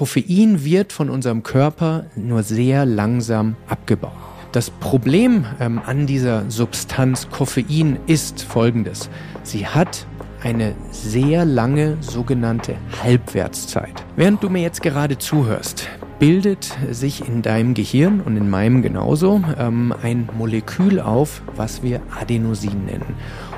[0.00, 4.14] Koffein wird von unserem Körper nur sehr langsam abgebaut.
[4.50, 9.10] Das Problem ähm, an dieser Substanz Koffein ist folgendes.
[9.42, 10.06] Sie hat
[10.42, 13.92] eine sehr lange sogenannte Halbwertszeit.
[14.16, 15.86] Während du mir jetzt gerade zuhörst,
[16.18, 22.00] bildet sich in deinem Gehirn und in meinem genauso ähm, ein Molekül auf, was wir
[22.18, 23.16] Adenosin nennen.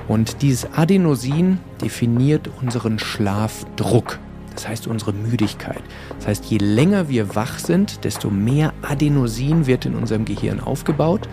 [0.08, 4.18] Und dieses Adenosin definiert unseren Schlafdruck.
[4.54, 5.82] Das heißt unsere Müdigkeit.
[6.18, 11.28] Das heißt, je länger wir wach sind, desto mehr Adenosin wird in unserem Gehirn aufgebaut.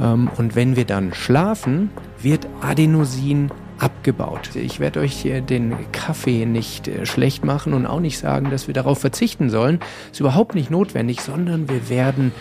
[0.00, 4.50] Ähm, und wenn wir dann schlafen, wird Adenosin abgebaut.
[4.54, 8.74] Ich werde euch den Kaffee nicht äh, schlecht machen und auch nicht sagen, dass wir
[8.74, 9.80] darauf verzichten sollen.
[10.12, 12.32] Ist überhaupt nicht notwendig, sondern wir werden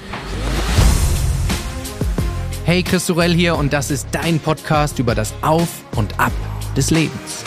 [2.65, 6.31] Hey, Chris Sorell hier und das ist dein Podcast über das Auf und Ab
[6.77, 7.43] des Lebens.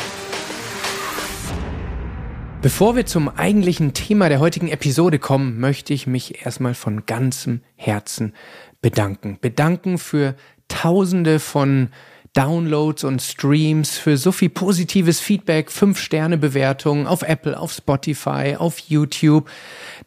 [2.67, 7.61] Bevor wir zum eigentlichen Thema der heutigen Episode kommen, möchte ich mich erstmal von ganzem
[7.77, 8.33] Herzen
[8.81, 9.39] bedanken.
[9.41, 10.35] Bedanken für
[10.67, 11.91] Tausende von
[12.37, 19.49] Downloads und Streams, für so viel positives Feedback, 5-Sterne-Bewertungen auf Apple, auf Spotify, auf YouTube.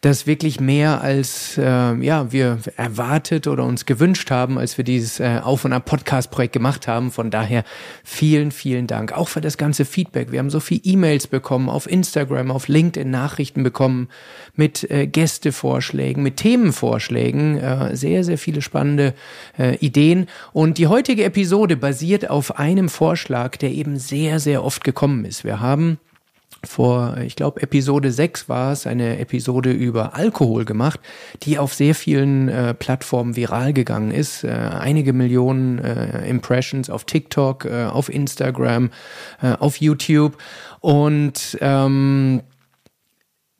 [0.00, 5.18] Das wirklich mehr als äh, ja, wir erwartet oder uns gewünscht haben, als wir dieses
[5.18, 7.10] äh, Auf- und Ab-Podcast-Projekt gemacht haben.
[7.10, 7.64] Von daher
[8.04, 9.12] vielen, vielen Dank.
[9.12, 10.30] Auch für das ganze Feedback.
[10.30, 14.08] Wir haben so viel E-Mails bekommen, auf Instagram, auf LinkedIn Nachrichten bekommen
[14.54, 17.58] mit äh, Gästevorschlägen, mit Themenvorschlägen.
[17.58, 19.14] Äh, sehr, sehr viele spannende
[19.58, 20.28] äh, Ideen.
[20.52, 25.24] Und die heutige Episode basiert basiert auf einem Vorschlag, der eben sehr, sehr oft gekommen
[25.24, 25.44] ist.
[25.44, 25.98] Wir haben
[26.64, 31.00] vor, ich glaube, Episode 6 war es, eine Episode über Alkohol gemacht,
[31.42, 34.44] die auf sehr vielen äh, Plattformen viral gegangen ist.
[34.44, 38.90] Äh, einige Millionen äh, Impressions auf TikTok, äh, auf Instagram,
[39.40, 40.36] äh, auf YouTube.
[40.80, 42.42] Und ähm,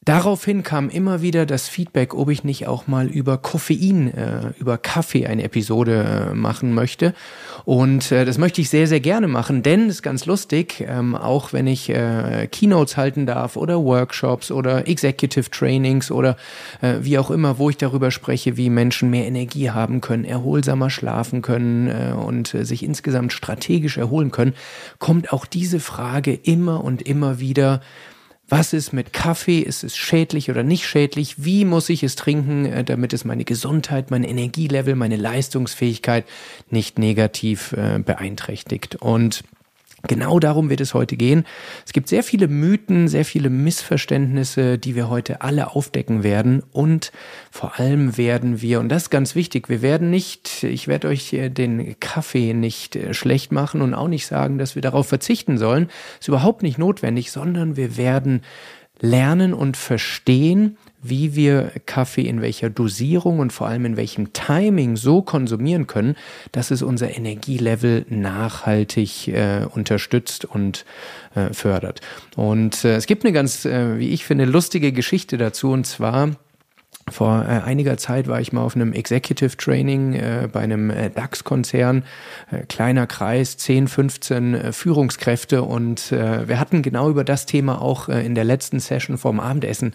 [0.03, 4.79] Daraufhin kam immer wieder das Feedback, ob ich nicht auch mal über Koffein, äh, über
[4.79, 7.12] Kaffee eine Episode äh, machen möchte.
[7.67, 11.14] Und äh, das möchte ich sehr, sehr gerne machen, denn es ist ganz lustig, ähm,
[11.14, 16.39] auch wenn ich äh, Keynotes halten darf oder Workshops oder Executive Trainings oder
[16.80, 20.89] äh, wie auch immer, wo ich darüber spreche, wie Menschen mehr Energie haben können, erholsamer
[20.89, 24.55] schlafen können äh, und sich insgesamt strategisch erholen können,
[24.98, 27.83] kommt auch diese Frage immer und immer wieder,
[28.50, 29.61] was ist mit Kaffee?
[29.61, 31.44] Ist es schädlich oder nicht schädlich?
[31.44, 36.24] Wie muss ich es trinken, äh, damit es meine Gesundheit, mein Energielevel, meine Leistungsfähigkeit
[36.68, 38.96] nicht negativ äh, beeinträchtigt?
[38.96, 39.44] Und
[40.08, 41.44] Genau darum wird es heute gehen.
[41.86, 46.62] Es gibt sehr viele Mythen, sehr viele Missverständnisse, die wir heute alle aufdecken werden.
[46.72, 47.12] Und
[47.50, 51.30] vor allem werden wir, und das ist ganz wichtig, wir werden nicht, ich werde euch
[51.30, 55.88] den Kaffee nicht äh, schlecht machen und auch nicht sagen, dass wir darauf verzichten sollen.
[56.18, 58.42] Ist überhaupt nicht notwendig, sondern wir werden
[59.00, 64.96] lernen und verstehen, wie wir Kaffee in welcher Dosierung und vor allem in welchem Timing
[64.96, 66.16] so konsumieren können,
[66.52, 70.84] dass es unser Energielevel nachhaltig äh, unterstützt und
[71.34, 72.00] äh, fördert.
[72.36, 76.36] Und äh, es gibt eine ganz, äh, wie ich finde, lustige Geschichte dazu und zwar
[77.11, 81.11] vor äh, einiger Zeit war ich mal auf einem Executive Training äh, bei einem äh,
[81.11, 82.05] DAX-Konzern,
[82.51, 87.81] äh, kleiner Kreis, 10, 15 äh, Führungskräfte und äh, wir hatten genau über das Thema
[87.81, 89.95] auch in der letzten Session vorm Abendessen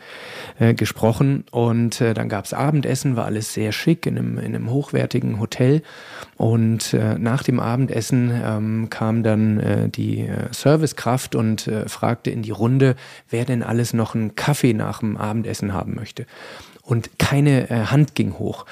[0.60, 5.82] gesprochen und dann gab's Abendessen, war alles sehr schick in einem, in einem hochwertigen Hotel
[6.38, 12.96] und nach dem Abendessen ähm, kam dann die Servicekraft und fragte in die Runde,
[13.30, 16.26] wer denn alles noch einen Kaffee nach dem Abendessen haben möchte.
[16.86, 18.66] Und keine äh, Hand ging hoch.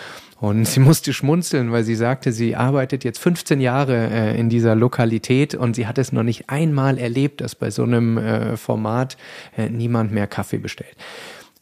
[0.43, 4.75] Und sie musste schmunzeln, weil sie sagte, sie arbeitet jetzt 15 Jahre äh, in dieser
[4.75, 9.15] Lokalität und sie hat es noch nicht einmal erlebt, dass bei so einem äh, Format
[9.57, 10.97] äh, niemand mehr Kaffee bestellt.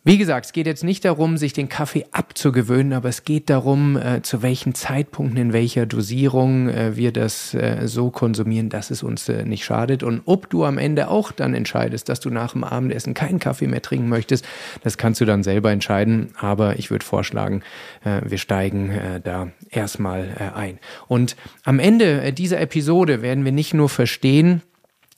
[0.04, 3.98] Wie gesagt, es geht jetzt nicht darum, sich den Kaffee abzugewöhnen, aber es geht darum,
[3.98, 9.04] äh, zu welchen Zeitpunkten, in welcher Dosierung äh, wir das äh, so konsumieren, dass es
[9.04, 10.02] uns äh, nicht schadet.
[10.02, 13.68] Und ob du am Ende auch dann entscheidest, dass du nach dem Abendessen keinen Kaffee
[13.68, 14.44] mehr trinken möchtest,
[14.82, 16.30] das kannst du dann selber entscheiden.
[16.36, 17.62] Aber ich würde vorschlagen,
[18.04, 20.80] äh, wir steigen äh, da erstmal ein.
[21.08, 24.64] Und am Ende dieser Episode werden wir nicht nur verstehen,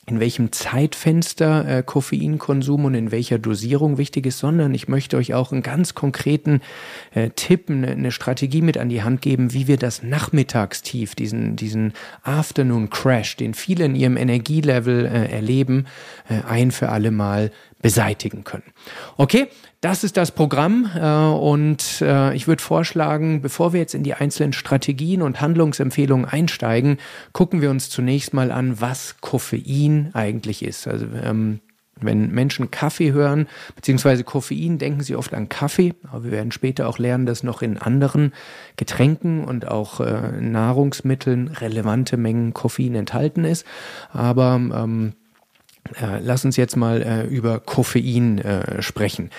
[0.05, 5.33] in welchem Zeitfenster äh, Koffeinkonsum und in welcher Dosierung wichtig ist, sondern ich möchte euch
[5.33, 6.61] auch einen ganz konkreten
[7.13, 11.55] äh, Tipp, eine, eine Strategie mit an die Hand geben, wie wir das Nachmittagstief, diesen,
[11.55, 15.87] diesen Afternoon Crash, den viele in ihrem Energielevel äh, erleben,
[16.27, 17.51] äh, ein für alle Mal
[17.81, 18.63] beseitigen können.
[19.17, 19.47] Okay,
[19.83, 24.13] das ist das Programm äh, und äh, ich würde vorschlagen, bevor wir jetzt in die
[24.13, 26.99] einzelnen Strategien und Handlungsempfehlungen einsteigen,
[27.33, 30.87] gucken wir uns zunächst mal an, was Koffein eigentlich ist.
[30.87, 31.59] Also ähm,
[31.99, 35.93] Wenn Menschen Kaffee hören, beziehungsweise Koffein, denken sie oft an Kaffee.
[36.11, 38.33] Aber wir werden später auch lernen, dass noch in anderen
[38.77, 43.65] Getränken und auch äh, Nahrungsmitteln relevante Mengen Koffein enthalten ist.
[44.11, 45.22] Aber ähm, äh,
[46.21, 49.29] lass uns jetzt mal äh, über Koffein äh, sprechen.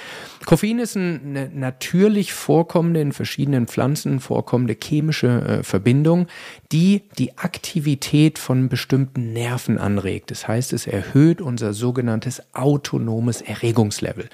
[0.44, 6.26] Koffein ist eine natürlich vorkommende, in verschiedenen Pflanzen vorkommende chemische äh, Verbindung,
[6.70, 10.30] die die Aktivität von bestimmten Nerven anregt.
[10.30, 14.28] Das heißt, es erhöht unser sogenanntes autonomes Erregungslevel.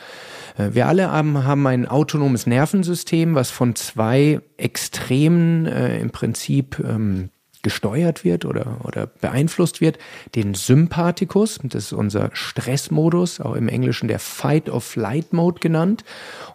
[0.58, 6.80] Äh, wir alle haben, haben ein autonomes Nervensystem, was von zwei Extremen äh, im Prinzip
[6.80, 7.30] ähm,
[7.62, 9.98] gesteuert wird oder, oder beeinflusst wird,
[10.34, 16.04] den Sympathikus, das ist unser Stressmodus, auch im Englischen der Fight-of-Flight-Mode genannt,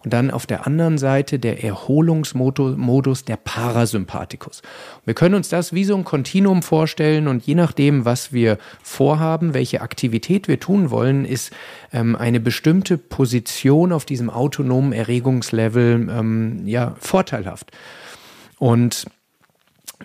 [0.04, 4.62] und dann auf der anderen Seite der Erholungsmodus, der Parasympathikus.
[5.06, 9.54] Wir können uns das wie so ein Kontinuum vorstellen und je nachdem, was wir vorhaben,
[9.54, 11.52] welche Aktivität wir tun wollen, ist
[11.94, 17.72] ähm, eine bestimmte Position auf diesem autonomen Erregungslevel ähm, ja vorteilhaft.
[18.57, 19.06] Und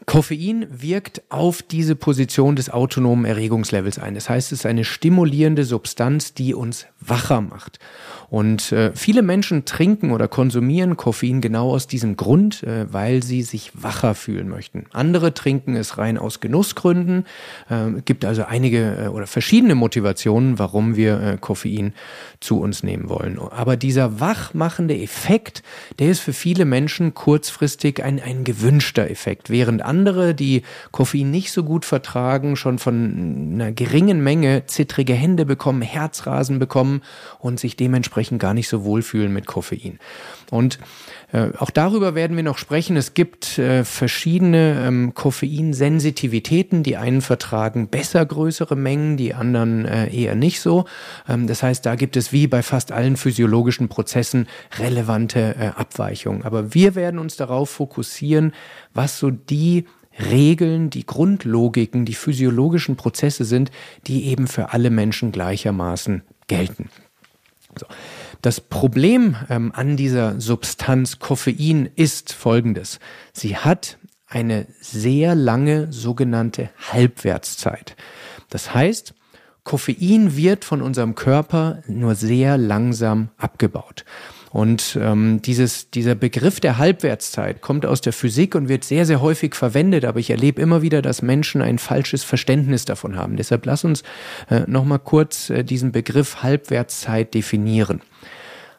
[0.06, 4.14] Koffein wirkt auf diese Position des autonomen Erregungslevels ein.
[4.14, 7.78] Das heißt, es ist eine stimulierende Substanz, die uns wacher macht.
[8.30, 13.42] Und äh, viele Menschen trinken oder konsumieren Koffein genau aus diesem Grund, äh, weil sie
[13.42, 14.86] sich wacher fühlen möchten.
[14.92, 17.26] Andere trinken es rein aus Genussgründen.
[17.68, 21.92] Äh, gibt also einige äh, oder verschiedene Motivationen, warum wir äh, Koffein
[22.38, 23.36] zu uns nehmen wollen.
[23.38, 25.64] Aber dieser wachmachende Effekt,
[25.98, 30.62] der ist für viele Menschen kurzfristig ein, ein gewünschter Effekt, während andere, die
[30.92, 37.02] Koffein nicht so gut vertragen, schon von einer geringen Menge zittrige Hände bekommen, Herzrasen bekommen
[37.38, 39.98] und sich dementsprechend dementsprechend gar nicht so wohlfühlen mit Koffein.
[40.50, 40.78] Und
[41.32, 42.96] äh, auch darüber werden wir noch sprechen.
[42.96, 46.82] Es gibt äh, verschiedene ähm, Koffeinsensitivitäten.
[46.82, 50.86] Die einen vertragen besser größere Mengen, die anderen äh, eher nicht so.
[51.28, 54.48] Ähm, das heißt, da gibt es wie bei fast allen physiologischen Prozessen
[54.78, 56.44] relevante äh, Abweichungen.
[56.44, 58.52] Aber wir werden uns darauf fokussieren,
[58.94, 59.86] was so die
[60.18, 63.70] Regeln, die Grundlogiken, die physiologischen Prozesse sind,
[64.06, 66.90] die eben für alle Menschen gleichermaßen gelten.
[67.78, 67.86] So.
[68.42, 72.98] Das Problem ähm, an dieser Substanz Koffein ist folgendes.
[73.32, 77.96] Sie hat eine sehr lange sogenannte Halbwertszeit.
[78.48, 79.14] Das heißt,
[79.64, 84.04] Koffein wird von unserem Körper nur sehr langsam abgebaut.
[84.50, 89.20] Und ähm, dieses, dieser Begriff der Halbwertszeit kommt aus der Physik und wird sehr, sehr
[89.20, 93.36] häufig verwendet, aber ich erlebe immer wieder, dass Menschen ein falsches Verständnis davon haben.
[93.36, 94.02] Deshalb lass uns
[94.50, 98.02] äh, nochmal kurz äh, diesen Begriff Halbwertszeit definieren.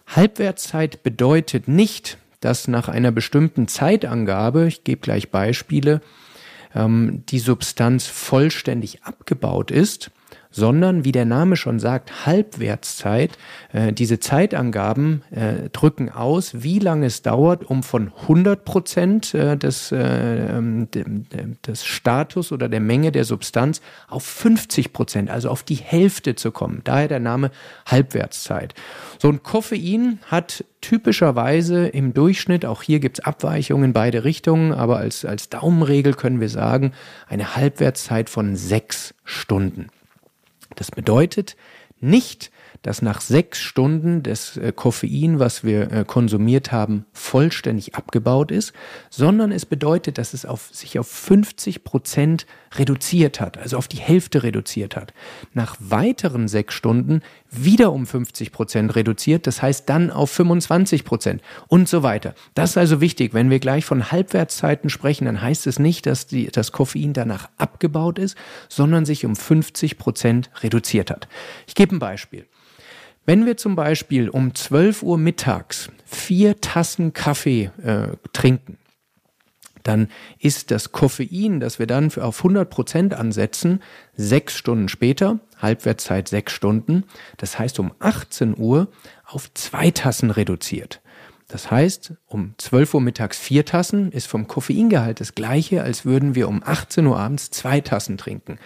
[0.07, 6.01] Halbwertszeit bedeutet nicht, dass nach einer bestimmten Zeitangabe, ich gebe gleich Beispiele,
[6.75, 10.11] ähm, die Substanz vollständig abgebaut ist,
[10.51, 13.37] sondern wie der Name schon sagt, Halbwertszeit.
[13.71, 19.57] Äh, diese Zeitangaben äh, drücken aus, wie lange es dauert, um von 100 Prozent äh,
[19.57, 20.87] des, äh, ähm,
[21.65, 26.51] des Status oder der Menge der Substanz auf 50 Prozent, also auf die Hälfte zu
[26.51, 26.81] kommen.
[26.83, 27.51] Daher der Name
[27.85, 28.73] Halbwertszeit.
[29.19, 34.73] So ein Koffein hat typischerweise im Durchschnitt, auch hier gibt es Abweichungen in beide Richtungen,
[34.73, 36.91] aber als, als Daumenregel können wir sagen,
[37.27, 39.87] eine Halbwertszeit von sechs Stunden.
[40.75, 41.55] Das bedeutet
[41.99, 42.51] nicht,
[42.81, 48.73] dass nach sechs Stunden das äh, Koffein, was wir äh, konsumiert haben, vollständig abgebaut ist,
[49.09, 53.97] sondern es bedeutet, dass es auf, sich auf 50 Prozent reduziert hat, also auf die
[53.97, 55.13] Hälfte reduziert hat.
[55.53, 61.41] Nach weiteren sechs Stunden wieder um 50 Prozent reduziert, das heißt dann auf 25 Prozent
[61.67, 62.33] und so weiter.
[62.55, 63.33] Das ist also wichtig.
[63.33, 67.49] Wenn wir gleich von Halbwertszeiten sprechen, dann heißt es nicht, dass die, das Koffein danach
[67.57, 68.37] abgebaut ist,
[68.69, 71.27] sondern sich um 50 Prozent reduziert hat.
[71.67, 72.47] Ich gebe ein Beispiel.
[73.25, 78.77] Wenn wir zum Beispiel um 12 Uhr mittags vier Tassen Kaffee äh, trinken,
[79.83, 80.09] dann
[80.39, 83.81] ist das Koffein, das wir dann auf 100 Prozent ansetzen,
[84.15, 87.05] sechs Stunden später, Halbwertszeit sechs Stunden,
[87.37, 88.87] das heißt um 18 Uhr
[89.25, 91.01] auf zwei Tassen reduziert.
[91.47, 96.33] Das heißt, um 12 Uhr mittags vier Tassen ist vom Koffeingehalt das gleiche, als würden
[96.33, 98.57] wir um 18 Uhr abends zwei Tassen trinken.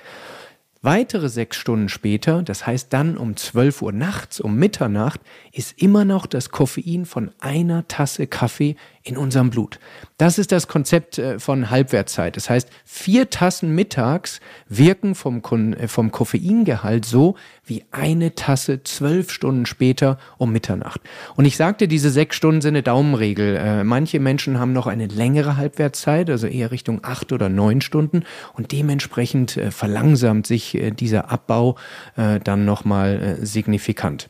[0.86, 5.20] Weitere sechs Stunden später, das heißt dann um 12 Uhr nachts, um Mitternacht,
[5.52, 8.76] ist immer noch das Koffein von einer Tasse Kaffee
[9.06, 9.80] in unserem Blut.
[10.18, 12.36] Das ist das Konzept äh, von Halbwertszeit.
[12.36, 15.44] Das heißt, vier Tassen mittags wirken vom,
[15.74, 21.02] äh, vom Koffeingehalt so wie eine Tasse zwölf Stunden später um Mitternacht.
[21.36, 23.56] Und ich sagte, diese sechs Stunden sind eine Daumenregel.
[23.56, 28.24] Äh, manche Menschen haben noch eine längere Halbwertszeit, also eher Richtung acht oder neun Stunden
[28.54, 31.76] und dementsprechend verlangsamt sich dieser Abbau
[32.16, 34.30] dann nochmal signifikant.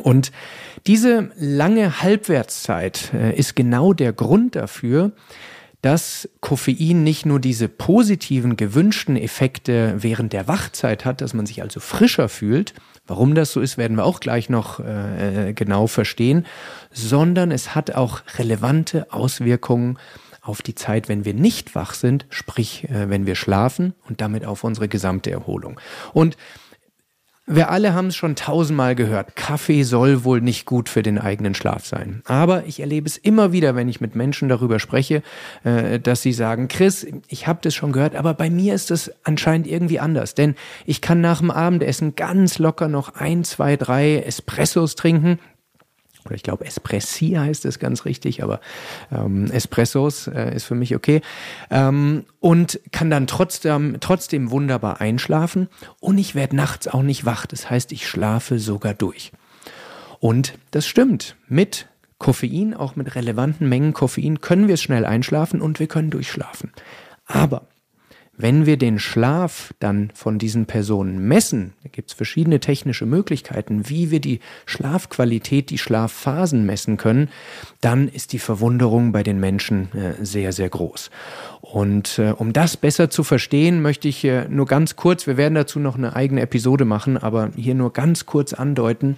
[0.00, 0.32] Und
[0.86, 5.12] diese lange Halbwertszeit äh, ist genau der Grund dafür,
[5.82, 11.60] dass Koffein nicht nur diese positiven, gewünschten Effekte während der Wachzeit hat, dass man sich
[11.60, 12.72] also frischer fühlt,
[13.06, 16.46] warum das so ist, werden wir auch gleich noch äh, äh genau verstehen,
[16.92, 19.98] sondern es hat auch relevante Auswirkungen
[20.40, 24.44] auf die Zeit, wenn wir nicht wach sind, sprich, äh, wenn wir schlafen und damit
[24.44, 25.80] auf unsere gesamte Erholung.
[26.12, 26.36] Und
[27.54, 29.36] wir alle haben es schon tausendmal gehört.
[29.36, 32.22] Kaffee soll wohl nicht gut für den eigenen Schlaf sein.
[32.26, 35.22] Aber ich erlebe es immer wieder, wenn ich mit Menschen darüber spreche,
[35.64, 39.12] äh, dass sie sagen, Chris, ich habe das schon gehört, aber bei mir ist das
[39.24, 40.34] anscheinend irgendwie anders.
[40.34, 40.54] Denn
[40.86, 45.38] ich kann nach dem Abendessen ganz locker noch ein, zwei, drei Espressos trinken
[46.24, 48.60] oder ich glaube Espressi heißt es ganz richtig, aber
[49.10, 51.20] ähm, Espressos äh, ist für mich okay.
[51.70, 55.68] Ähm, und kann dann trotzdem, trotzdem wunderbar einschlafen
[56.00, 57.46] und ich werde nachts auch nicht wach.
[57.46, 59.32] Das heißt, ich schlafe sogar durch.
[60.20, 61.36] Und das stimmt.
[61.48, 61.88] Mit
[62.18, 66.72] Koffein, auch mit relevanten Mengen Koffein, können wir schnell einschlafen und wir können durchschlafen.
[67.26, 67.66] Aber
[68.36, 73.88] wenn wir den Schlaf dann von diesen Personen messen, da gibt es verschiedene technische Möglichkeiten,
[73.90, 77.28] wie wir die Schlafqualität, die Schlafphasen messen können,
[77.82, 81.10] dann ist die Verwunderung bei den Menschen äh, sehr, sehr groß.
[81.60, 85.54] Und äh, um das besser zu verstehen, möchte ich äh, nur ganz kurz, wir werden
[85.54, 89.16] dazu noch eine eigene Episode machen, aber hier nur ganz kurz andeuten,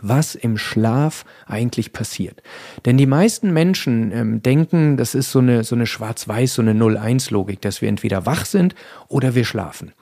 [0.00, 2.42] was im Schlaf eigentlich passiert.
[2.84, 6.72] Denn die meisten Menschen ähm, denken, das ist so eine, so eine Schwarz-Weiß, so eine
[6.72, 8.74] 0-1-Logik, dass wir entweder wach sind
[9.08, 9.92] oder wir schlafen.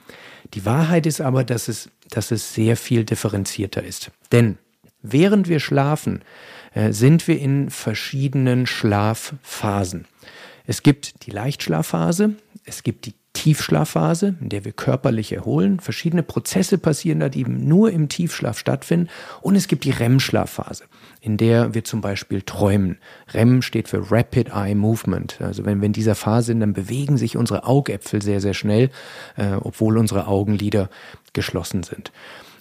[0.54, 4.10] Die Wahrheit ist aber, dass es, dass es sehr viel differenzierter ist.
[4.32, 4.58] Denn
[5.02, 6.22] während wir schlafen,
[6.74, 10.06] äh, sind wir in verschiedenen Schlafphasen.
[10.66, 15.80] Es gibt die Leichtschlafphase, es gibt die Tiefschlafphase, in der wir körperlich erholen.
[15.80, 19.08] Verschiedene Prozesse passieren da, die nur im Tiefschlaf stattfinden.
[19.40, 20.84] Und es gibt die REM-Schlafphase,
[21.20, 22.98] in der wir zum Beispiel träumen.
[23.32, 25.40] REM steht für Rapid Eye Movement.
[25.40, 28.90] Also wenn wir in dieser Phase sind, dann bewegen sich unsere Augäpfel sehr, sehr schnell,
[29.36, 30.90] äh, obwohl unsere Augenlider
[31.32, 32.12] geschlossen sind.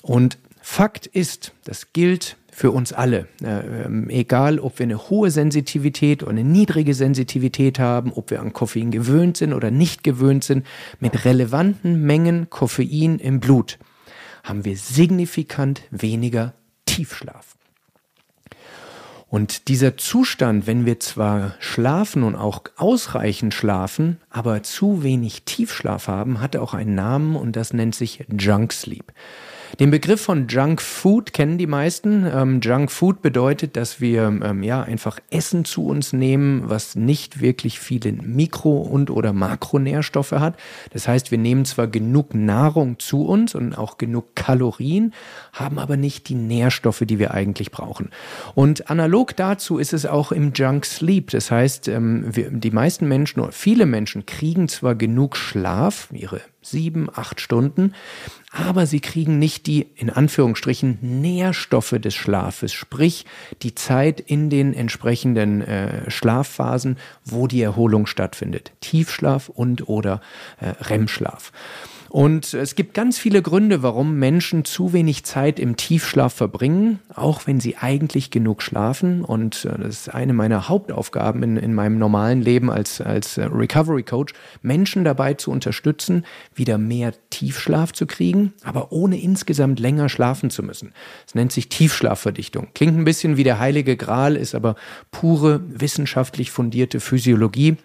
[0.02, 3.26] Und Fakt ist, das gilt für uns alle.
[3.42, 8.42] Äh, ähm, egal, ob wir eine hohe Sensitivität oder eine niedrige Sensitivität haben, ob wir
[8.42, 10.66] an Koffein gewöhnt sind oder nicht gewöhnt sind,
[11.00, 13.80] mit relevanten Mengen Koffein im Blut
[14.44, 16.54] haben wir signifikant weniger
[16.86, 17.56] Tiefschlaf.
[19.30, 26.10] Und dieser Zustand, wenn wir zwar schlafen und auch ausreichend schlafen, aber zu wenig Tiefschlaf
[26.10, 29.14] haben, hat auch einen Namen und das nennt sich Junk Sleep.
[29.78, 32.26] Den Begriff von Junk Food kennen die meisten.
[32.26, 37.40] Ähm, Junk Food bedeutet, dass wir ähm, ja einfach Essen zu uns nehmen, was nicht
[37.40, 40.58] wirklich viele Mikro- und oder Makronährstoffe hat.
[40.92, 45.14] Das heißt, wir nehmen zwar genug Nahrung zu uns und auch genug Kalorien,
[45.54, 48.10] haben aber nicht die Nährstoffe, die wir eigentlich brauchen.
[48.56, 51.30] Und analog dazu ist es auch im Junk Sleep.
[51.30, 56.42] Das heißt, ähm, wir, die meisten Menschen oder viele Menschen kriegen zwar genug Schlaf, ihre
[56.62, 57.94] sieben, acht Stunden,
[58.52, 63.26] aber sie kriegen nicht die in Anführungsstrichen Nährstoffe des Schlafes, sprich
[63.62, 68.72] die Zeit in den entsprechenden äh, Schlafphasen, wo die Erholung stattfindet.
[68.82, 70.22] Tiefschlaf und oder
[70.60, 71.52] äh, REM-Schlaf.
[72.10, 77.46] Und es gibt ganz viele Gründe, warum Menschen zu wenig Zeit im Tiefschlaf verbringen, auch
[77.46, 79.24] wenn sie eigentlich genug schlafen.
[79.24, 83.46] Und äh, das ist eine meiner Hauptaufgaben in, in meinem normalen Leben als, als äh,
[83.46, 86.26] Recovery Coach, Menschen dabei zu unterstützen,
[86.56, 90.94] wieder mehr Tiefschlaf zu kriegen, aber ohne insgesamt länger schlafen zu müssen.
[91.28, 92.70] Es nennt sich Tiefschlafverdichtung.
[92.74, 94.76] Klingt ein bisschen wie der heilige Gral, ist aber
[95.12, 97.78] pure wissenschaftlich fundierte Physiologie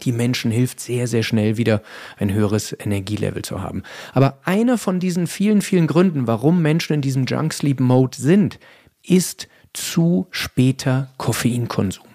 [0.00, 1.82] die Menschen hilft, sehr, sehr schnell wieder
[2.18, 3.82] ein höheres Energielevel zu haben.
[4.12, 8.58] Aber einer von diesen vielen, vielen Gründen, warum Menschen in diesem Junk Sleep Mode sind,
[9.04, 12.11] ist zu später Koffeinkonsum.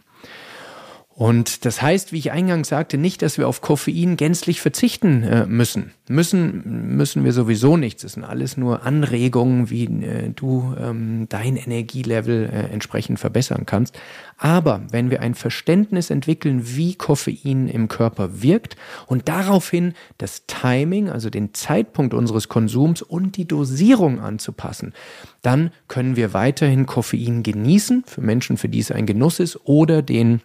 [1.20, 5.48] Und das heißt, wie ich eingangs sagte, nicht, dass wir auf Koffein gänzlich verzichten äh,
[5.48, 5.90] müssen.
[6.08, 8.04] Müssen müssen wir sowieso nichts.
[8.04, 13.98] Das sind alles nur Anregungen, wie äh, du ähm, dein Energielevel äh, entsprechend verbessern kannst.
[14.38, 18.76] Aber wenn wir ein Verständnis entwickeln, wie Koffein im Körper wirkt
[19.08, 24.94] und daraufhin das Timing, also den Zeitpunkt unseres Konsums und die Dosierung anzupassen,
[25.42, 30.04] dann können wir weiterhin Koffein genießen, für Menschen, für die es ein Genuss ist, oder
[30.04, 30.42] den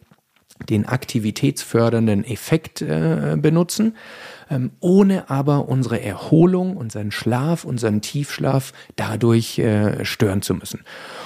[0.68, 3.96] den aktivitätsfördernden Effekt äh, benutzen,
[4.50, 10.80] ähm, ohne aber unsere Erholung, unseren Schlaf, unseren Tiefschlaf dadurch äh, stören zu müssen.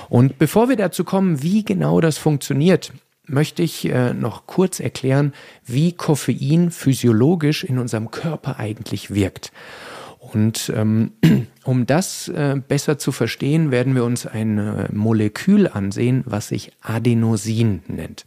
[0.08, 2.92] Und bevor wir dazu kommen, wie genau das funktioniert,
[3.26, 5.32] möchte ich äh, noch kurz erklären,
[5.64, 9.52] wie Koffein physiologisch in unserem Körper eigentlich wirkt.
[10.32, 11.12] Und ähm,
[11.64, 16.72] um das äh, besser zu verstehen, werden wir uns ein äh, Molekül ansehen, was sich
[16.82, 18.26] Adenosin nennt.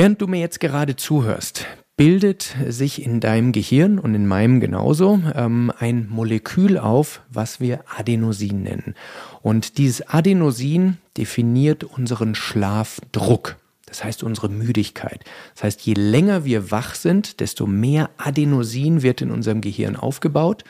[0.00, 1.66] Während du mir jetzt gerade zuhörst,
[1.98, 7.84] bildet sich in deinem Gehirn und in meinem genauso ähm, ein Molekül auf, was wir
[7.98, 8.94] Adenosin nennen.
[9.42, 13.58] Und dieses Adenosin definiert unseren Schlafdruck.
[13.84, 15.22] Das heißt unsere Müdigkeit.
[15.54, 20.64] Das heißt, je länger wir wach sind, desto mehr Adenosin wird in unserem Gehirn aufgebaut.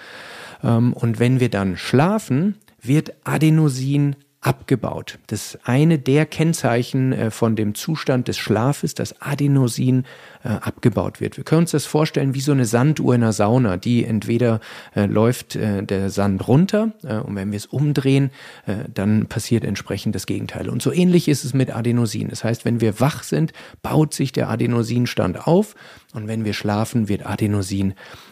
[0.65, 5.19] Ähm, und wenn wir dann schlafen, wird Adenosin abgebaut.
[5.27, 10.05] Das eine der Kennzeichen äh, von dem Zustand des Schlafes, dass Adenosin
[10.43, 11.37] äh, abgebaut wird.
[11.37, 14.61] Wir können uns das vorstellen wie so eine Sanduhr in einer Sauna, die entweder
[14.97, 18.31] äh, läuft der Sand runter und wenn wir es umdrehen,
[18.93, 20.69] dann passiert entsprechend das Gegenteil.
[20.69, 22.29] Und so ähnlich ist es mit Adenosin.
[22.29, 25.75] Das heißt, wenn wir wach sind, baut sich der Adenosinstand auf
[26.15, 28.30] und wenn wir schlafen, wird Adenosin abgebaut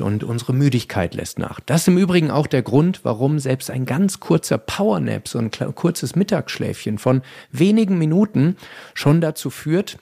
[0.00, 1.60] und unsere Müdigkeit lässt nach.
[1.60, 5.50] Das ist im Übrigen auch der Grund, warum selbst ein ganz kurzer Powernap, so ein
[5.50, 8.56] kurzes Mittagsschläfchen von wenigen Minuten
[8.94, 9.98] schon dazu führt,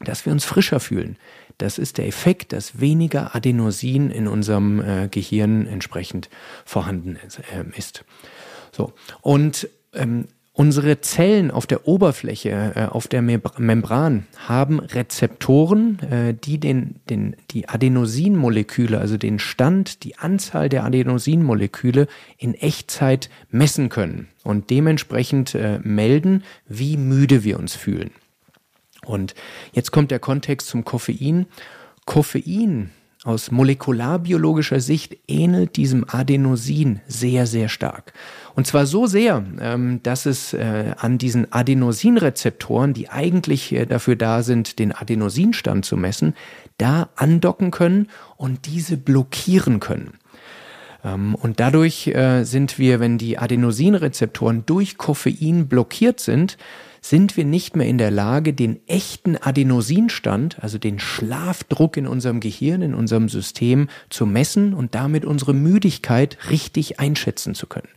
[0.00, 1.16] dass wir uns frischer fühlen.
[1.56, 6.28] Das ist der Effekt, dass weniger Adenosin in unserem äh, Gehirn entsprechend
[6.64, 7.38] vorhanden ist.
[7.38, 8.04] Äh, ist.
[8.70, 8.92] So.
[9.22, 16.58] Und ähm, Unsere Zellen auf der Oberfläche, äh, auf der Membran, haben Rezeptoren, äh, die
[16.58, 24.26] den, den, die Adenosinmoleküle, also den Stand, die Anzahl der Adenosinmoleküle in Echtzeit messen können
[24.42, 28.10] und dementsprechend äh, melden, wie müde wir uns fühlen.
[29.06, 29.36] Und
[29.74, 31.46] jetzt kommt der Kontext zum Koffein.
[32.04, 32.90] Koffein
[33.24, 38.12] aus molekularbiologischer Sicht ähnelt diesem Adenosin sehr, sehr stark.
[38.54, 44.16] Und zwar so sehr, ähm, dass es äh, an diesen Adenosinrezeptoren, die eigentlich äh, dafür
[44.16, 46.34] da sind, den Adenosinstand zu messen,
[46.76, 50.17] da andocken können und diese blockieren können.
[51.04, 56.56] Ähm, und dadurch äh, sind wir, wenn die Adenosinrezeptoren durch Koffein blockiert sind,
[57.00, 62.40] sind wir nicht mehr in der Lage, den echten Adenosinstand, also den Schlafdruck in unserem
[62.40, 67.88] Gehirn, in unserem System zu messen und damit unsere Müdigkeit richtig einschätzen zu können.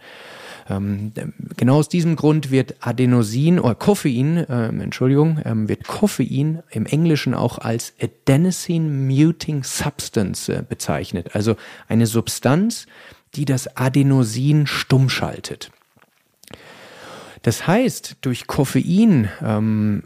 [0.69, 1.11] Ähm,
[1.57, 7.33] genau aus diesem Grund wird Adenosin oder Koffein, ähm, Entschuldigung, ähm, wird Koffein im Englischen
[7.33, 11.35] auch als Adenosine Muting Substance äh, bezeichnet.
[11.35, 11.55] Also
[11.87, 12.85] eine Substanz,
[13.35, 15.71] die das Adenosin stumm schaltet.
[17.43, 20.03] Das heißt, durch Koffein ähm,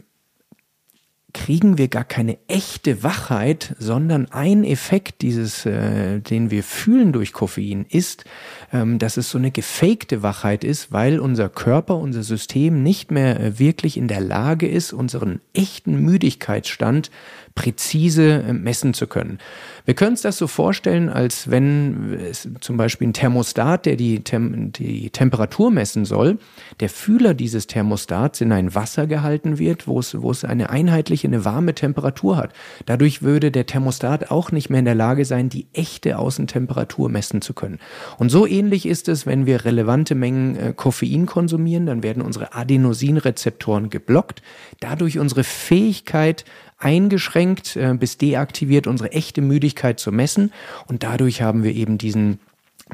[1.36, 7.34] kriegen wir gar keine echte Wachheit, sondern ein Effekt dieses, äh, den wir fühlen durch
[7.34, 8.24] Koffein, ist,
[8.72, 13.38] ähm, dass es so eine gefakte Wachheit ist, weil unser Körper, unser System nicht mehr
[13.38, 17.10] äh, wirklich in der Lage ist, unseren echten Müdigkeitsstand
[17.56, 19.38] präzise äh, messen zu können.
[19.84, 24.22] Wir können uns das so vorstellen, als wenn es zum Beispiel ein Thermostat, der die,
[24.22, 26.38] Tem die Temperatur messen soll,
[26.80, 31.28] der Fühler dieses Thermostats in ein Wasser gehalten wird, wo es, wo es eine einheitliche,
[31.28, 32.52] eine warme Temperatur hat.
[32.84, 37.40] Dadurch würde der Thermostat auch nicht mehr in der Lage sein, die echte Außentemperatur messen
[37.40, 37.78] zu können.
[38.18, 42.54] Und so ähnlich ist es, wenn wir relevante Mengen äh, Koffein konsumieren, dann werden unsere
[42.54, 44.42] Adenosinrezeptoren geblockt.
[44.80, 46.44] Dadurch unsere Fähigkeit,
[46.78, 50.52] eingeschränkt äh, bis deaktiviert, unsere echte Müdigkeit zu messen.
[50.86, 52.40] Und dadurch haben wir eben diesen,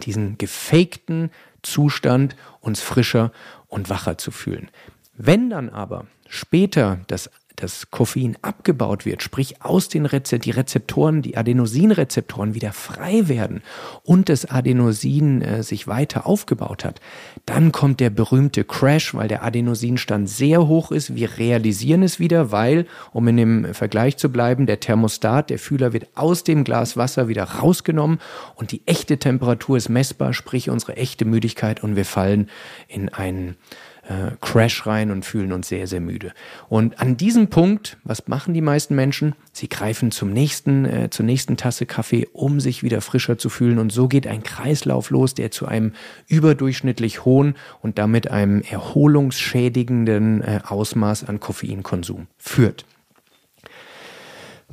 [0.03, 1.31] diesen gefakten
[1.63, 3.33] Zustand, uns frischer
[3.69, 4.69] und wacher zu fühlen.
[5.17, 11.23] Wenn dann aber später das das Koffein abgebaut wird, sprich aus den Reze die Rezeptoren,
[11.23, 13.63] die Adenosinrezeptoren wieder frei werden
[14.03, 17.01] und das Adenosin äh, sich weiter aufgebaut hat,
[17.47, 21.15] dann kommt der berühmte Crash, weil der Adenosinstand sehr hoch ist.
[21.15, 25.93] Wir realisieren es wieder, weil, um in dem Vergleich zu bleiben, der Thermostat, der Fühler
[25.93, 28.19] wird aus dem Glas Wasser wieder rausgenommen
[28.55, 32.49] und die echte Temperatur ist messbar, sprich unsere echte Müdigkeit und wir fallen
[32.89, 33.57] in einen
[34.09, 36.33] äh, Crash rein und fühlen uns sehr, sehr müde.
[36.69, 39.35] Und an diesem Punkt, was machen die meisten Menschen?
[39.53, 43.79] Sie greifen zum nächsten, äh, zur nächsten Tasse Kaffee, um sich wieder frischer zu fühlen.
[43.79, 45.93] Und so geht ein Kreislauf los, der zu einem
[46.27, 52.85] überdurchschnittlich hohen und damit einem erholungsschädigenden äh, Ausmaß an Koffeinkonsum führt.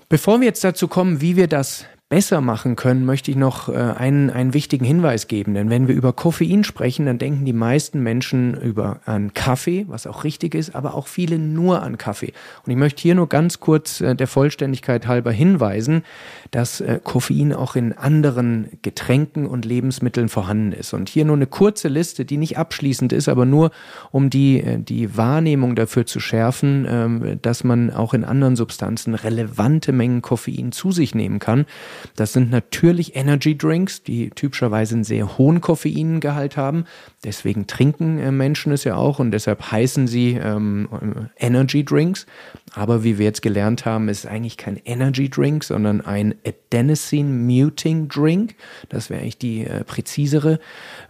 [0.08, 3.74] Bevor wir jetzt dazu kommen, wie wir das besser machen können, möchte ich noch äh,
[3.74, 5.54] einen, einen wichtigen Hinweis geben.
[5.54, 10.08] Denn wenn wir über Koffein sprechen, dann denken die meisten Menschen über an Kaffee, was
[10.08, 12.34] auch richtig ist, aber auch viele nur an Kaffee.
[12.66, 16.04] Und ich möchte hier nur ganz kurz äh, der Vollständigkeit halber hinweisen,
[16.50, 20.94] dass äh, Koffein auch in anderen Getränken und Lebensmitteln vorhanden ist.
[20.94, 23.70] Und hier nur eine kurze Liste, die nicht abschließend ist, aber nur
[24.10, 26.86] um die, die Wahrnehmung dafür zu schärfen,
[27.24, 31.68] äh, dass man auch in anderen Substanzen relevante Mengen Koffein zu sich nehmen kann.
[32.16, 36.86] Das sind natürlich Energy Drinks, die typischerweise einen sehr hohen Koffeingehalt haben.
[37.24, 42.26] Deswegen trinken äh, Menschen es ja auch und deshalb heißen sie ähm, Energy Drinks.
[42.74, 47.30] Aber wie wir jetzt gelernt haben, ist es eigentlich kein Energy Drink, sondern ein Adenosine
[47.30, 48.56] Muting Drink.
[48.90, 50.60] Das wäre eigentlich die äh, präzisere,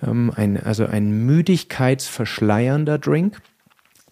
[0.06, 3.42] ähm, ein, also ein müdigkeitsverschleiernder Drink.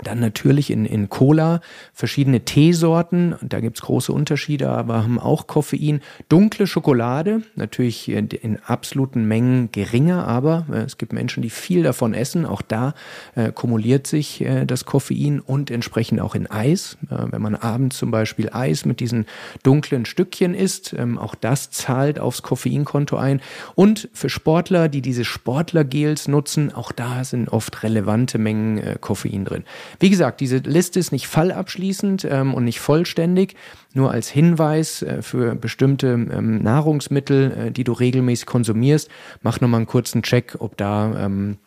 [0.03, 1.61] Dann natürlich in, in Cola
[1.93, 6.01] verschiedene Teesorten, da gibt's große Unterschiede, aber haben auch Koffein.
[6.29, 11.83] Dunkle Schokolade, natürlich in, in absoluten Mengen geringer, aber äh, es gibt Menschen, die viel
[11.83, 12.45] davon essen.
[12.45, 12.93] Auch da
[13.35, 16.97] äh, kumuliert sich äh, das Koffein und entsprechend auch in Eis.
[17.09, 19.25] Äh, wenn man abends zum Beispiel Eis mit diesen
[19.63, 23.41] dunklen Stückchen isst, ähm, auch das zahlt aufs Koffeinkonto ein.
[23.73, 29.45] Und für Sportler, die diese Sportlergels nutzen, auch da sind oft relevante Mengen äh, Koffein
[29.45, 29.63] drin.
[29.99, 33.55] Wie gesagt, diese Liste ist nicht fallabschließend ähm, und nicht vollständig,
[33.93, 39.09] nur als Hinweis äh, für bestimmte ähm, Nahrungsmittel, äh, die du regelmäßig konsumierst.
[39.41, 41.57] Mach nochmal einen kurzen Check, ob da ähm,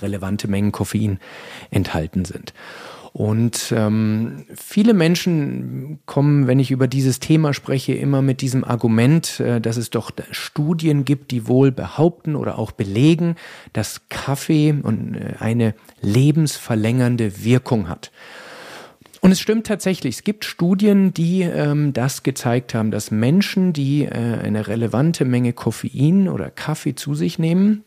[0.00, 1.18] relevante Mengen Koffein
[1.70, 2.52] enthalten sind.
[3.18, 9.40] Und ähm, viele Menschen kommen, wenn ich über dieses Thema spreche, immer mit diesem Argument,
[9.40, 13.34] äh, dass es doch Studien gibt, die wohl behaupten oder auch belegen,
[13.72, 18.12] dass Kaffee äh, eine lebensverlängernde Wirkung hat.
[19.20, 24.04] Und es stimmt tatsächlich, es gibt Studien, die ähm, das gezeigt haben, dass Menschen, die
[24.04, 27.82] äh, eine relevante Menge Koffein oder Kaffee zu sich nehmen,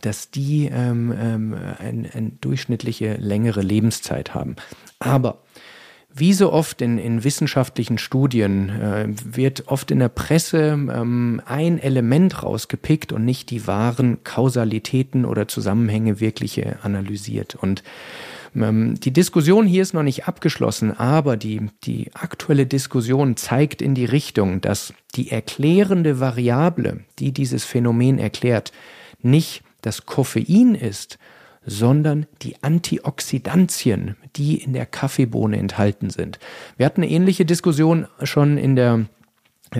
[0.00, 4.56] dass die ähm, ähm, eine ein durchschnittliche längere Lebenszeit haben.
[4.98, 5.42] Aber
[6.14, 11.78] wie so oft in, in wissenschaftlichen Studien äh, wird oft in der Presse ähm, ein
[11.78, 17.54] Element rausgepickt und nicht die wahren Kausalitäten oder Zusammenhänge wirklich äh, analysiert.
[17.54, 17.82] Und
[18.54, 23.94] ähm, die Diskussion hier ist noch nicht abgeschlossen, aber die, die aktuelle Diskussion zeigt in
[23.94, 28.72] die Richtung, dass die erklärende Variable, die dieses Phänomen erklärt,
[29.22, 31.18] nicht das Koffein ist,
[31.64, 36.38] sondern die Antioxidantien, die in der Kaffeebohne enthalten sind.
[36.76, 39.06] Wir hatten eine ähnliche Diskussion schon in der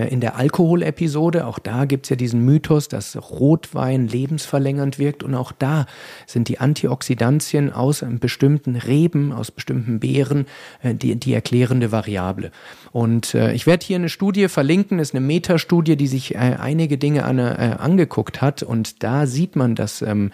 [0.01, 5.51] in der Alkoholepisode, auch da gibt's ja diesen Mythos, dass Rotwein lebensverlängernd wirkt und auch
[5.51, 5.85] da
[6.25, 10.47] sind die Antioxidantien aus bestimmten Reben, aus bestimmten Beeren
[10.81, 12.51] äh, die, die erklärende Variable.
[12.91, 16.97] Und äh, ich werde hier eine Studie verlinken, ist eine Metastudie, die sich äh, einige
[16.97, 20.31] Dinge an, äh, angeguckt hat und da sieht man, dass ähm,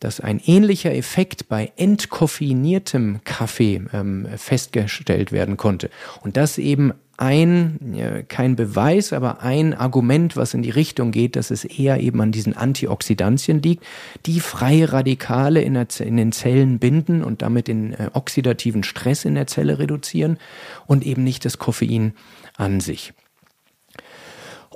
[0.00, 5.90] dass ein ähnlicher Effekt bei entkoffeiniertem Kaffee ähm, festgestellt werden konnte.
[6.22, 11.50] Und das eben ein, kein Beweis, aber ein Argument, was in die Richtung geht, dass
[11.50, 13.84] es eher eben an diesen Antioxidantien liegt,
[14.26, 19.24] die freie Radikale in, der, in den Zellen binden und damit den äh, oxidativen Stress
[19.24, 20.38] in der Zelle reduzieren
[20.86, 22.14] und eben nicht das Koffein
[22.56, 23.12] an sich.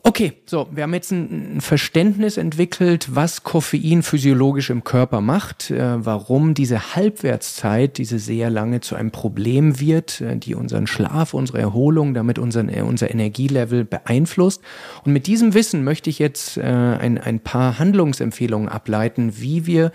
[0.06, 6.04] Okay, so, wir haben jetzt ein, Verständnis entwickelt, was Koffein physiologisch im Körper macht, äh,
[6.04, 11.60] warum diese Halbwertszeit, diese sehr lange zu einem Problem wird, äh, die unseren Schlaf, unsere
[11.60, 14.60] Erholung, damit unseren, äh, unser Energielevel beeinflusst.
[15.06, 19.90] Und mit diesem Wissen möchte ich jetzt äh, ein, ein paar Handlungsempfehlungen ableiten, wie wir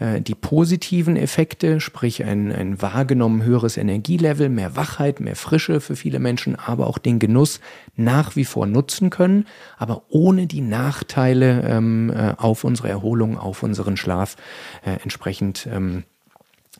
[0.00, 6.18] die positiven Effekte, sprich ein, ein wahrgenommen höheres Energielevel, mehr Wachheit, mehr Frische für viele
[6.18, 7.60] Menschen, aber auch den Genuss
[7.96, 9.46] nach wie vor nutzen können,
[9.78, 14.36] aber ohne die Nachteile ähm, äh, auf unsere Erholung, auf unseren Schlaf
[14.84, 16.04] äh, entsprechend ähm,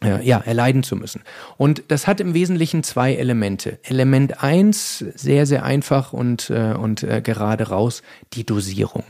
[0.03, 1.23] äh, ja, erleiden zu müssen.
[1.57, 3.79] Und das hat im Wesentlichen zwei Elemente.
[3.83, 9.05] Element eins sehr, sehr einfach und, äh, und äh, gerade raus, die Dosierung.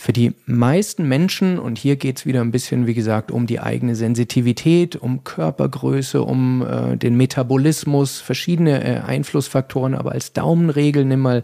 [0.00, 3.94] Für die meisten Menschen, und hier geht's wieder ein bisschen, wie gesagt, um die eigene
[3.94, 11.42] Sensitivität, um Körpergröße, um äh, den Metabolismus, verschiedene äh, Einflussfaktoren, aber als Daumenregel nimm mal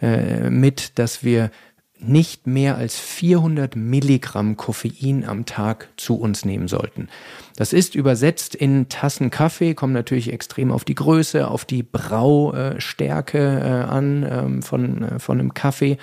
[0.00, 1.50] äh, mit, dass wir
[1.98, 7.08] nicht mehr als 400 Milligramm Koffein am Tag zu uns nehmen sollten.
[7.56, 13.38] Das ist übersetzt in Tassen Kaffee, kommt natürlich extrem auf die Größe, auf die Braustärke
[13.38, 15.96] äh, an ähm, von, äh, von einem Kaffee.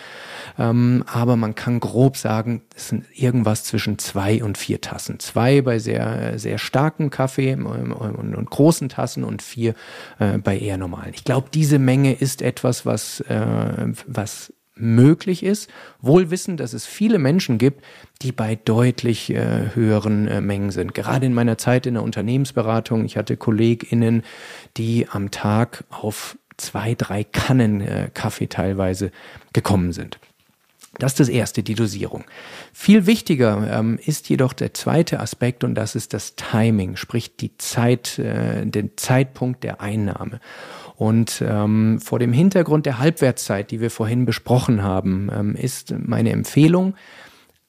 [0.57, 5.19] Ähm, aber man kann grob sagen, es sind irgendwas zwischen zwei und vier Tassen.
[5.19, 9.75] Zwei bei sehr, sehr starken Kaffee ähm, und, großen Tassen und vier
[10.17, 11.13] äh, bei eher normalen.
[11.13, 13.23] Ich glaube, diese Menge ist etwas, was,
[14.07, 15.69] was möglich ist,
[16.01, 17.83] wohl wissen, dass es viele Menschen gibt,
[18.21, 20.93] die bei deutlich äh, höheren äh, Mengen sind.
[20.93, 24.23] Gerade in meiner Zeit in der Unternehmensberatung, ich hatte KollegInnen,
[24.77, 29.11] die am Tag auf zwei, drei Kannen äh, Kaffee teilweise
[29.53, 30.19] gekommen sind.
[30.99, 32.23] Das ist das erste, die Dosierung.
[32.71, 37.57] Viel wichtiger ähm, ist jedoch der zweite Aspekt und das ist das Timing, sprich die
[37.57, 40.39] Zeit, äh, den Zeitpunkt der Einnahme.
[40.95, 46.31] Und ähm, vor dem Hintergrund der Halbwertszeit, die wir vorhin besprochen haben, ähm, ist meine
[46.31, 46.95] Empfehlung,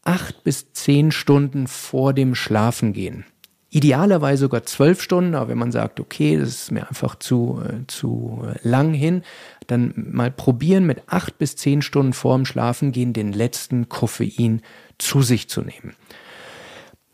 [0.02, 3.24] acht bis zehn Stunden vor dem Schlafengehen.
[3.70, 7.86] Idealerweise sogar zwölf Stunden, aber wenn man sagt, okay, das ist mir einfach zu, äh,
[7.88, 9.22] zu lang hin,
[9.66, 14.60] dann mal probieren, mit acht bis zehn Stunden vor dem Schlafengehen den letzten Koffein
[14.98, 15.94] zu sich zu nehmen.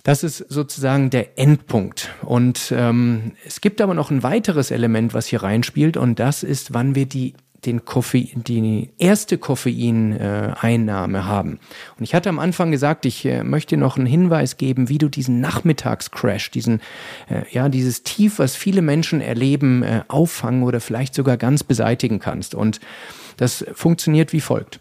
[0.02, 2.10] Das ist sozusagen der Endpunkt.
[2.22, 6.72] Und ähm, es gibt aber noch ein weiteres Element, was hier reinspielt, und das ist,
[6.72, 7.34] wann wir die
[7.66, 11.58] den Koffein, die erste Koffeineinnahme haben.
[11.98, 15.08] Und ich hatte am Anfang gesagt, ich äh, möchte noch einen Hinweis geben, wie du
[15.08, 16.80] diesen Nachmittagscrash, diesen,
[17.28, 22.18] äh, ja, dieses Tief, was viele Menschen erleben, äh, auffangen oder vielleicht sogar ganz beseitigen
[22.18, 22.54] kannst.
[22.54, 22.80] Und
[23.36, 24.80] das funktioniert wie folgt.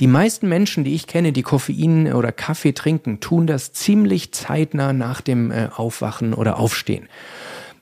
[0.00, 4.92] Die meisten Menschen, die ich kenne, die Koffein oder Kaffee trinken, tun das ziemlich zeitnah
[4.92, 7.08] nach dem äh, Aufwachen oder Aufstehen.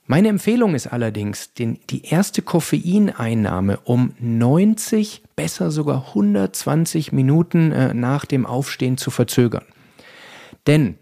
[0.07, 7.95] Meine Empfehlung ist allerdings, den, die erste Koffeineinnahme um 90, besser sogar 120 Minuten äh,
[7.95, 9.65] nach dem Aufstehen zu verzögern.
[10.67, 10.99] Denn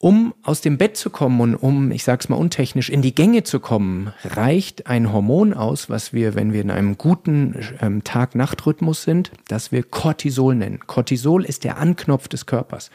[0.00, 3.42] um aus dem Bett zu kommen und um, ich sag's mal untechnisch, in die Gänge
[3.42, 9.02] zu kommen, reicht ein Hormon aus, was wir, wenn wir in einem guten ähm, Tag-Nacht-Rhythmus
[9.02, 10.78] sind, das wir Cortisol nennen.
[10.86, 12.92] Cortisol ist der Anknopf des Körpers.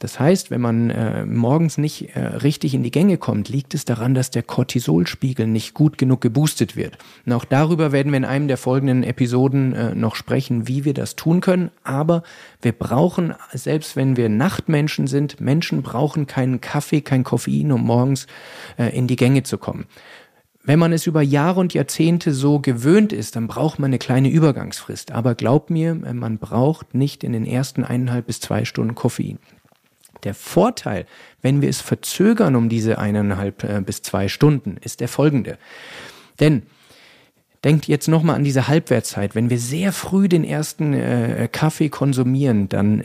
[0.00, 3.84] Das heißt, wenn man äh, morgens nicht äh, richtig in die Gänge kommt, liegt es
[3.84, 6.98] daran, dass der Cortisolspiegel nicht gut genug geboostet wird.
[7.24, 10.94] Und auch darüber werden wir in einem der folgenden Episoden äh, noch sprechen, wie wir
[10.94, 11.70] das tun können.
[11.84, 12.24] Aber
[12.60, 18.26] wir brauchen, selbst wenn wir Nachtmenschen sind, Menschen brauchen keinen Kaffee, kein Koffein, um morgens
[18.78, 19.84] äh, in die Gänge zu kommen.
[20.64, 24.30] Wenn man es über Jahre und Jahrzehnte so gewöhnt ist, dann braucht man eine kleine
[24.30, 25.12] Übergangsfrist.
[25.12, 29.38] Aber glaubt mir, äh, man braucht nicht in den ersten eineinhalb bis zwei Stunden Koffein.
[30.24, 31.04] Der Vorteil,
[31.42, 35.58] wenn wir es verzögern um diese eineinhalb äh, bis zwei Stunden, ist der folgende.
[36.40, 36.62] Denn
[37.64, 39.34] denkt jetzt nochmal an diese Halbwertszeit.
[39.34, 43.04] Wenn wir sehr früh den ersten äh, Kaffee konsumieren, dann,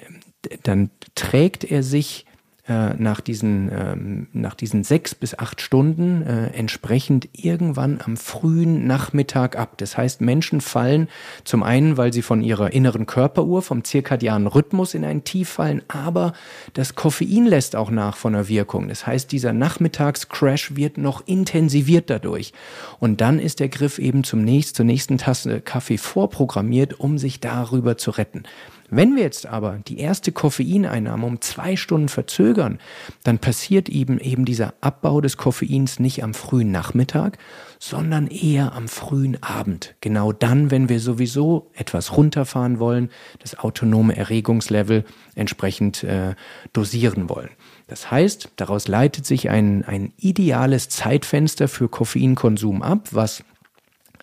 [0.64, 2.27] dann trägt er sich
[2.68, 8.86] äh, nach, diesen, ähm, nach diesen sechs bis acht Stunden äh, entsprechend irgendwann am frühen
[8.86, 9.78] Nachmittag ab.
[9.78, 11.08] Das heißt, Menschen fallen
[11.46, 15.82] zum einen, weil sie von ihrer inneren Körperuhr, vom zirkadianen Rhythmus in ein Tief fallen,
[15.88, 16.34] aber
[16.74, 18.90] das Koffein lässt auch nach von der Wirkung.
[18.90, 22.52] Das heißt, dieser Nachmittagscrash wird noch intensiviert dadurch.
[23.00, 27.40] Und dann ist der Griff eben zum nächsten, zur nächsten Tasse Kaffee vorprogrammiert, um sich
[27.40, 28.44] darüber zu retten.
[28.90, 32.80] Wenn wir jetzt aber die erste Koffeineinnahme um zwei Stunden verzögern,
[33.24, 37.38] dann passiert eben eben dieser Abbau des Koffeins nicht am frühen Nachmittag,
[37.80, 39.96] sondern eher am frühen Abend.
[40.00, 45.04] Genau dann, wenn wir sowieso etwas runterfahren wollen, das autonome Erregungslevel
[45.36, 46.36] entsprechend äh,
[46.72, 47.50] dosieren wollen.
[47.88, 53.44] Das heißt, daraus leitet sich ein, ein ideales Zeitfenster für Koffeinkonsum ab, was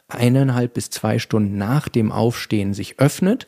[0.08, 3.46] eineinhalb bis zwei Stunden nach dem Aufstehen sich öffnet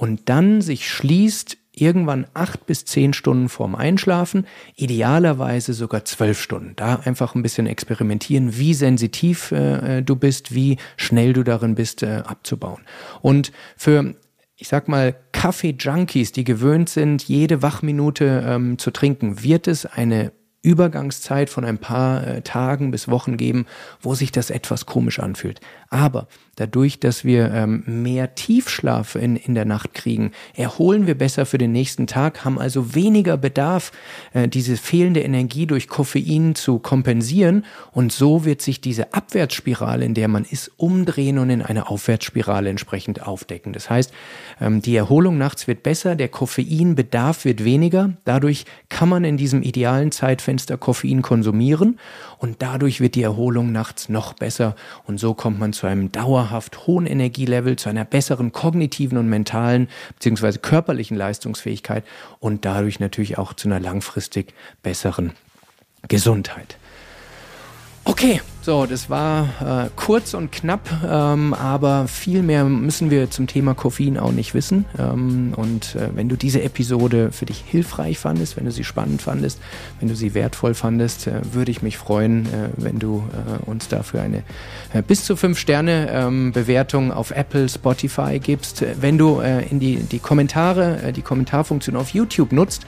[0.00, 6.72] und dann sich schließt irgendwann acht bis zehn Stunden vorm Einschlafen, idealerweise sogar zwölf Stunden.
[6.76, 12.02] Da einfach ein bisschen experimentieren, wie sensitiv äh, du bist, wie schnell du darin bist,
[12.02, 12.80] äh, abzubauen.
[13.20, 14.14] Und für
[14.56, 20.32] ich sag mal, Kaffee-Junkies, die gewöhnt sind, jede Wachminute ähm, zu trinken, wird es eine
[20.62, 23.64] Übergangszeit von ein paar äh, Tagen bis Wochen geben,
[24.02, 25.60] wo sich das etwas komisch anfühlt.
[25.88, 31.46] Aber dadurch, dass wir ähm, mehr Tiefschlaf in, in der Nacht kriegen, erholen wir besser
[31.46, 33.90] für den nächsten Tag, haben also weniger Bedarf,
[34.34, 37.64] äh, diese fehlende Energie durch Koffein zu kompensieren.
[37.90, 42.68] Und so wird sich diese Abwärtsspirale, in der man ist, umdrehen und in eine Aufwärtsspirale
[42.68, 43.72] entsprechend aufdecken.
[43.72, 44.12] Das heißt,
[44.60, 48.12] ähm, die Erholung nachts wird besser, der Koffeinbedarf wird weniger.
[48.26, 51.98] Dadurch kann man in diesem idealen Zeitfenster Koffein konsumieren
[52.38, 54.74] und dadurch wird die Erholung nachts noch besser.
[55.06, 59.88] Und so kommt man zu einem dauerhaft hohen Energielevel, zu einer besseren kognitiven und mentalen
[60.18, 60.58] bzw.
[60.58, 62.04] körperlichen Leistungsfähigkeit
[62.38, 65.32] und dadurch natürlich auch zu einer langfristig besseren
[66.08, 66.76] Gesundheit.
[68.04, 73.46] Okay, so, das war äh, kurz und knapp, ähm, aber viel mehr müssen wir zum
[73.46, 74.84] Thema Koffein auch nicht wissen.
[74.98, 79.22] Ähm, und äh, wenn du diese Episode für dich hilfreich fandest, wenn du sie spannend
[79.22, 79.60] fandest,
[79.98, 83.88] wenn du sie wertvoll fandest, äh, würde ich mich freuen, äh, wenn du äh, uns
[83.88, 84.42] dafür eine
[84.92, 88.84] äh, bis zu fünf Sterne ähm, Bewertung auf Apple, Spotify gibst.
[89.00, 92.82] Wenn du in die, die Kommentare, die Kommentarfunktion auf YouTube nutzt,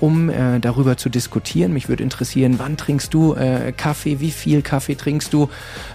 [0.00, 1.72] um darüber zu diskutieren.
[1.72, 3.34] Mich würde interessieren, wann trinkst du
[3.76, 5.48] Kaffee, wie viel Kaffee Kaffee trinkst du?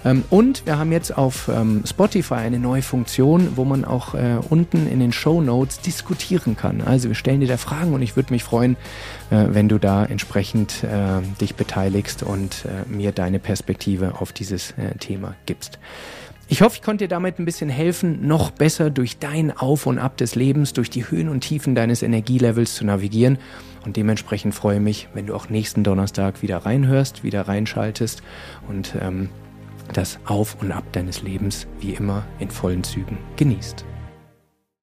[0.06, 4.38] Ähm, und wir haben jetzt auf ähm, Spotify eine neue Funktion, wo man auch äh,
[4.50, 6.82] unten in den Show Notes diskutieren kann.
[6.82, 8.76] Also wir stellen dir da Fragen und ich würde mich freuen,
[9.30, 14.72] äh, wenn du da entsprechend äh, dich beteiligst und äh, mir deine Perspektive auf dieses
[14.72, 15.80] äh, Thema gibst.
[16.52, 20.00] Ich hoffe, ich konnte dir damit ein bisschen helfen, noch besser durch dein Auf und
[20.00, 23.38] Ab des Lebens, durch die Höhen und Tiefen deines Energielevels zu navigieren.
[23.86, 28.24] Und dementsprechend freue ich mich, wenn du auch nächsten Donnerstag wieder reinhörst, wieder reinschaltest
[28.68, 29.30] und ähm,
[29.94, 33.86] das Auf und Ab deines Lebens wie immer in vollen Zügen genießt.